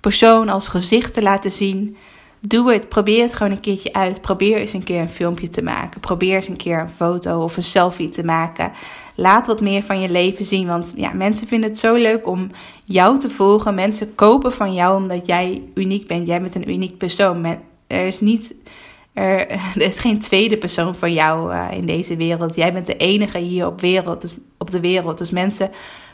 persoon, 0.00 0.48
als 0.48 0.68
gezicht 0.68 1.14
te 1.14 1.22
laten 1.22 1.50
zien, 1.50 1.96
doe 2.40 2.72
het. 2.72 2.88
Probeer 2.88 3.22
het 3.22 3.34
gewoon 3.34 3.52
een 3.52 3.60
keertje 3.60 3.92
uit. 3.92 4.20
Probeer 4.20 4.56
eens 4.56 4.72
een 4.72 4.84
keer 4.84 5.00
een 5.00 5.10
filmpje 5.10 5.48
te 5.48 5.62
maken. 5.62 6.00
Probeer 6.00 6.34
eens 6.34 6.48
een 6.48 6.56
keer 6.56 6.80
een 6.80 6.90
foto 6.90 7.42
of 7.42 7.56
een 7.56 7.62
selfie 7.62 8.08
te 8.08 8.24
maken. 8.24 8.72
Laat 9.14 9.46
wat 9.46 9.60
meer 9.60 9.82
van 9.82 10.00
je 10.00 10.08
leven 10.08 10.44
zien. 10.44 10.66
Want 10.66 10.92
ja, 10.96 11.12
mensen 11.12 11.48
vinden 11.48 11.70
het 11.70 11.78
zo 11.78 11.94
leuk 11.94 12.26
om 12.26 12.50
jou 12.84 13.18
te 13.18 13.30
volgen. 13.30 13.74
Mensen 13.74 14.14
kopen 14.14 14.52
van 14.52 14.74
jou 14.74 15.02
omdat 15.02 15.26
jij 15.26 15.62
uniek 15.74 16.06
bent. 16.06 16.26
Jij 16.26 16.40
bent 16.40 16.54
een 16.54 16.70
uniek 16.70 16.98
persoon. 16.98 17.44
Er 17.86 18.06
is 18.06 18.20
niet. 18.20 18.54
Er, 19.16 19.50
er 19.80 19.82
is 19.82 19.98
geen 19.98 20.18
tweede 20.18 20.58
persoon 20.58 20.96
van 20.96 21.12
jou 21.12 21.52
uh, 21.52 21.66
in 21.70 21.86
deze 21.86 22.16
wereld. 22.16 22.54
Jij 22.54 22.72
bent 22.72 22.86
de 22.86 22.96
enige 22.96 23.38
hier 23.38 23.66
op, 23.66 23.80
wereld, 23.80 24.20
dus, 24.20 24.34
op 24.58 24.70
de 24.70 24.80
wereld. 24.80 25.18
Dus 25.18 25.30
mensen 25.30 25.70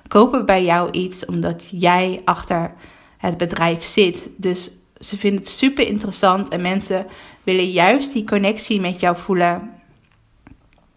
kopen 0.09 0.47
bij 0.47 0.65
jou 0.65 0.91
iets 0.91 1.25
omdat 1.25 1.69
jij 1.71 2.21
achter 2.25 2.75
het 3.19 3.37
bedrijf 3.37 3.85
zit. 3.85 4.31
Dus 4.37 4.71
ze 4.99 5.19
vinden 5.19 5.41
het 5.41 5.49
super 5.49 5.87
interessant 5.87 6.49
en 6.49 6.61
mensen 6.61 7.07
willen 7.43 7.71
juist 7.71 8.13
die 8.13 8.25
connectie 8.25 8.81
met 8.81 9.01
jou 9.01 9.17
voelen. 9.17 9.71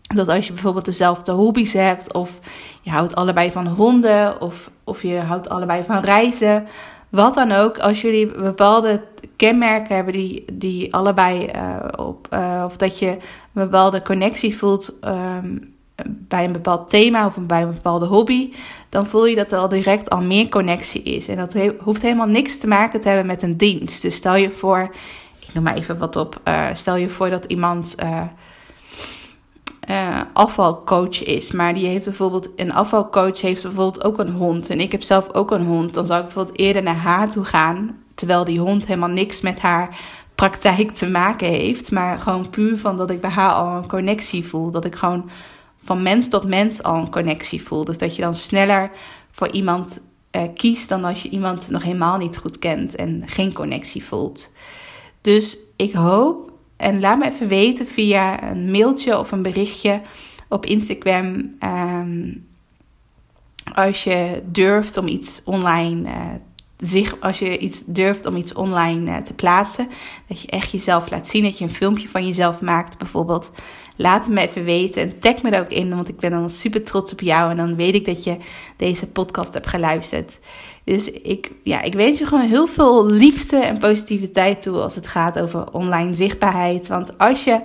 Dat 0.01 0.27
als 0.27 0.47
je 0.47 0.53
bijvoorbeeld 0.53 0.85
dezelfde 0.85 1.31
hobby's 1.31 1.73
hebt, 1.73 2.13
of 2.13 2.39
je 2.81 2.89
houdt 2.89 3.15
allebei 3.15 3.51
van 3.51 3.67
honden, 3.67 4.41
of, 4.41 4.71
of 4.83 5.01
je 5.01 5.19
houdt 5.19 5.49
allebei 5.49 5.83
van 5.83 5.99
reizen, 5.99 6.67
wat 7.15 7.33
dan 7.33 7.51
ook, 7.51 7.79
als 7.79 8.01
jullie 8.01 8.25
bepaalde 8.25 9.01
kenmerken 9.35 9.95
hebben 9.95 10.13
die, 10.13 10.45
die 10.53 10.93
allebei 10.93 11.51
uh, 11.55 11.77
op, 11.95 12.27
uh, 12.33 12.63
of 12.65 12.77
dat 12.77 12.99
je 12.99 13.09
een 13.09 13.19
bepaalde 13.53 14.01
connectie 14.01 14.57
voelt 14.57 14.93
um, 15.05 15.73
bij 16.05 16.43
een 16.43 16.51
bepaald 16.51 16.89
thema 16.89 17.25
of 17.25 17.37
bij 17.39 17.61
een 17.61 17.73
bepaalde 17.73 18.05
hobby, 18.05 18.53
dan 18.89 19.07
voel 19.07 19.25
je 19.25 19.35
dat 19.35 19.51
er 19.51 19.59
al 19.59 19.69
direct 19.69 20.09
al 20.09 20.21
meer 20.21 20.49
connectie 20.49 21.03
is. 21.03 21.27
En 21.27 21.37
dat 21.37 21.55
hoeft 21.79 22.01
helemaal 22.01 22.27
niks 22.27 22.57
te 22.57 22.67
maken 22.67 23.01
te 23.01 23.07
hebben 23.07 23.25
met 23.25 23.41
een 23.41 23.57
dienst. 23.57 24.01
Dus 24.01 24.15
stel 24.15 24.35
je 24.35 24.51
voor, 24.51 24.95
ik 25.39 25.53
noem 25.53 25.63
maar 25.63 25.75
even 25.75 25.97
wat 25.97 26.15
op, 26.15 26.41
uh, 26.47 26.67
stel 26.73 26.95
je 26.95 27.09
voor 27.09 27.29
dat 27.29 27.45
iemand 27.45 27.95
uh, 29.89 30.21
afvalcoach 30.35 31.23
is, 31.23 31.51
maar 31.51 31.73
die 31.73 31.87
heeft 31.87 32.03
bijvoorbeeld, 32.03 32.49
een 32.55 32.73
afvalcoach 32.73 33.41
heeft 33.41 33.61
bijvoorbeeld 33.61 34.03
ook 34.03 34.19
een 34.19 34.31
hond. 34.31 34.69
En 34.69 34.79
ik 34.79 34.91
heb 34.91 35.03
zelf 35.03 35.33
ook 35.33 35.51
een 35.51 35.65
hond. 35.65 35.93
Dan 35.93 36.05
zou 36.05 36.19
ik 36.19 36.25
bijvoorbeeld 36.25 36.59
eerder 36.59 36.83
naar 36.83 36.95
haar 36.95 37.29
toe 37.29 37.45
gaan, 37.45 37.97
terwijl 38.15 38.45
die 38.45 38.59
hond 38.59 38.85
helemaal 38.85 39.09
niks 39.09 39.41
met 39.41 39.59
haar 39.59 39.97
praktijk 40.35 40.91
te 40.91 41.09
maken 41.09 41.47
heeft, 41.47 41.91
maar 41.91 42.19
gewoon 42.19 42.49
puur 42.49 42.77
van 42.77 42.97
dat 42.97 43.09
ik 43.09 43.21
bij 43.21 43.29
haar 43.29 43.51
al 43.51 43.77
een 43.77 43.87
connectie 43.87 44.45
voel. 44.45 44.71
Dat 44.71 44.85
ik 44.85 44.95
gewoon 44.95 45.29
van 45.83 46.01
mens 46.03 46.29
tot 46.29 46.43
mens 46.43 46.83
al 46.83 46.95
een 46.95 47.09
connectie 47.09 47.63
voelt. 47.63 47.85
Dus 47.85 47.97
dat 47.97 48.15
je 48.15 48.21
dan 48.21 48.33
sneller 48.33 48.91
voor 49.31 49.51
iemand 49.51 49.99
uh, 50.31 50.41
kiest 50.53 50.89
dan 50.89 51.03
als 51.03 51.23
je 51.23 51.29
iemand 51.29 51.69
nog 51.69 51.83
helemaal 51.83 52.17
niet 52.17 52.37
goed 52.37 52.59
kent 52.59 52.95
en 52.95 53.23
geen 53.25 53.53
connectie 53.53 54.03
voelt. 54.03 54.51
Dus 55.21 55.57
ik 55.75 55.93
hoop, 55.93 56.51
en 56.85 56.99
laat 56.99 57.17
me 57.17 57.25
even 57.25 57.47
weten 57.47 57.87
via 57.87 58.51
een 58.51 58.71
mailtje 58.71 59.19
of 59.19 59.31
een 59.31 59.41
berichtje 59.41 60.01
op 60.49 60.65
Instagram. 60.65 61.55
Um, 61.63 62.47
als 63.73 64.03
je 64.03 64.41
durft 64.45 64.97
om 64.97 65.07
iets 65.07 65.41
online 65.45 66.09
uh, 66.09 66.25
zich, 66.77 67.19
als 67.19 67.39
je 67.39 67.57
iets 67.57 67.83
durft 67.85 68.25
om 68.25 68.35
iets 68.35 68.53
online 68.53 69.09
uh, 69.11 69.17
te 69.17 69.33
plaatsen, 69.33 69.87
dat 70.27 70.41
je 70.41 70.47
echt 70.47 70.71
jezelf 70.71 71.09
laat 71.09 71.27
zien, 71.27 71.43
dat 71.43 71.57
je 71.57 71.63
een 71.63 71.73
filmpje 71.73 72.07
van 72.07 72.25
jezelf 72.25 72.61
maakt 72.61 72.97
bijvoorbeeld. 72.97 73.51
Laat 73.95 74.25
het 74.25 74.33
me 74.33 74.41
even 74.41 74.63
weten 74.63 75.01
en 75.01 75.19
tag 75.19 75.41
me 75.41 75.49
er 75.49 75.61
ook 75.61 75.71
in, 75.71 75.95
want 75.95 76.09
ik 76.09 76.19
ben 76.19 76.31
dan 76.31 76.49
super 76.49 76.83
trots 76.83 77.11
op 77.11 77.21
jou 77.21 77.51
en 77.51 77.57
dan 77.57 77.75
weet 77.75 77.95
ik 77.95 78.05
dat 78.05 78.23
je 78.23 78.37
deze 78.77 79.07
podcast 79.07 79.53
hebt 79.53 79.67
geluisterd. 79.67 80.39
Dus 80.85 81.11
ik, 81.11 81.51
ja, 81.63 81.81
ik 81.81 81.93
wens 81.93 82.19
je 82.19 82.25
gewoon 82.25 82.47
heel 82.47 82.67
veel 82.67 83.05
liefde 83.05 83.57
en 83.57 83.77
positiviteit 83.77 84.61
toe 84.61 84.81
als 84.81 84.95
het 84.95 85.07
gaat 85.07 85.39
over 85.39 85.71
online 85.71 86.13
zichtbaarheid. 86.13 86.87
Want 86.87 87.17
als 87.17 87.43
je 87.43 87.61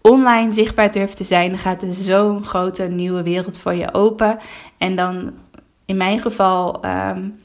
online 0.00 0.52
zichtbaar 0.52 0.92
durft 0.92 1.16
te 1.16 1.24
zijn, 1.24 1.50
dan 1.50 1.58
gaat 1.58 1.82
er 1.82 1.92
zo'n 1.92 2.44
grote 2.44 2.82
nieuwe 2.82 3.22
wereld 3.22 3.58
voor 3.58 3.74
je 3.74 3.94
open. 3.94 4.38
En 4.78 4.96
dan 4.96 5.32
in 5.86 5.96
mijn 5.96 6.20
geval. 6.20 6.84
Um, 6.84 7.40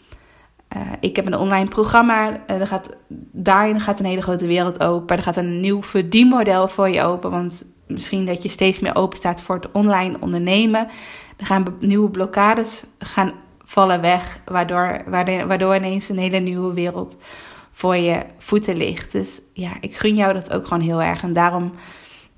ik 1.00 1.16
heb 1.16 1.28
een 1.28 1.38
online 1.38 1.68
programma. 1.68 2.40
Gaat, 2.48 2.90
daarin 3.32 3.80
gaat 3.80 4.00
een 4.00 4.06
hele 4.06 4.22
grote 4.22 4.46
wereld 4.46 4.84
open. 4.84 5.18
Er 5.18 5.24
gaat 5.24 5.38
een 5.38 5.60
nieuw 5.60 5.84
verdienmodel 5.84 6.68
voor 6.68 6.90
je 6.90 7.04
open. 7.04 7.32
Want 7.32 7.66
misschien 7.88 8.26
dat 8.26 8.44
je 8.44 8.50
steeds 8.50 8.80
meer 8.80 8.96
open 8.96 9.18
staat 9.18 9.42
voor 9.42 9.56
het 9.56 9.72
online 9.72 10.18
ondernemen. 10.20 10.88
Er 11.38 11.46
gaan 11.46 11.66
nieuwe 11.80 12.10
blokkades 12.10 12.84
gaan 13.00 13.32
vallen 13.70 14.02
weg, 14.02 14.40
waardoor, 14.46 15.02
waardoor, 15.48 15.76
ineens 15.76 16.10
een 16.10 16.18
hele 16.18 16.40
nieuwe 16.40 16.74
wereld 16.74 17.16
voor 17.72 17.96
je 17.96 18.20
voeten 18.38 18.78
ligt. 18.78 19.12
Dus 19.12 19.42
ja, 19.54 19.72
ik 19.80 19.96
gun 19.96 20.16
jou 20.16 20.34
dat 20.34 20.54
ook 20.54 20.68
gewoon 20.68 20.84
heel 20.84 21.02
erg. 21.02 21.24
En 21.24 21.34
daarom 21.34 21.72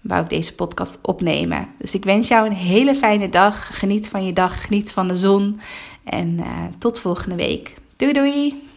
wou 0.02 0.24
ik 0.24 0.30
deze 0.30 0.56
podcast 0.56 1.00
opnemen. 1.02 1.68
Dus 1.78 1.96
ik 1.96 2.04
wens 2.04 2.28
jou 2.28 2.46
een 2.46 2.56
hele 2.56 2.96
fijne 2.96 3.30
dag. 3.30 3.80
Geniet 3.80 4.10
van 4.10 4.26
je 4.26 4.34
dag, 4.34 4.66
geniet 4.66 4.92
van 4.92 5.08
de 5.08 5.18
zon. 5.18 5.60
En 6.04 6.38
uh, 6.40 6.46
tot 6.78 7.00
volgende 7.00 7.36
week. 7.36 7.76
Doei 7.96 8.14
doei! 8.14 8.69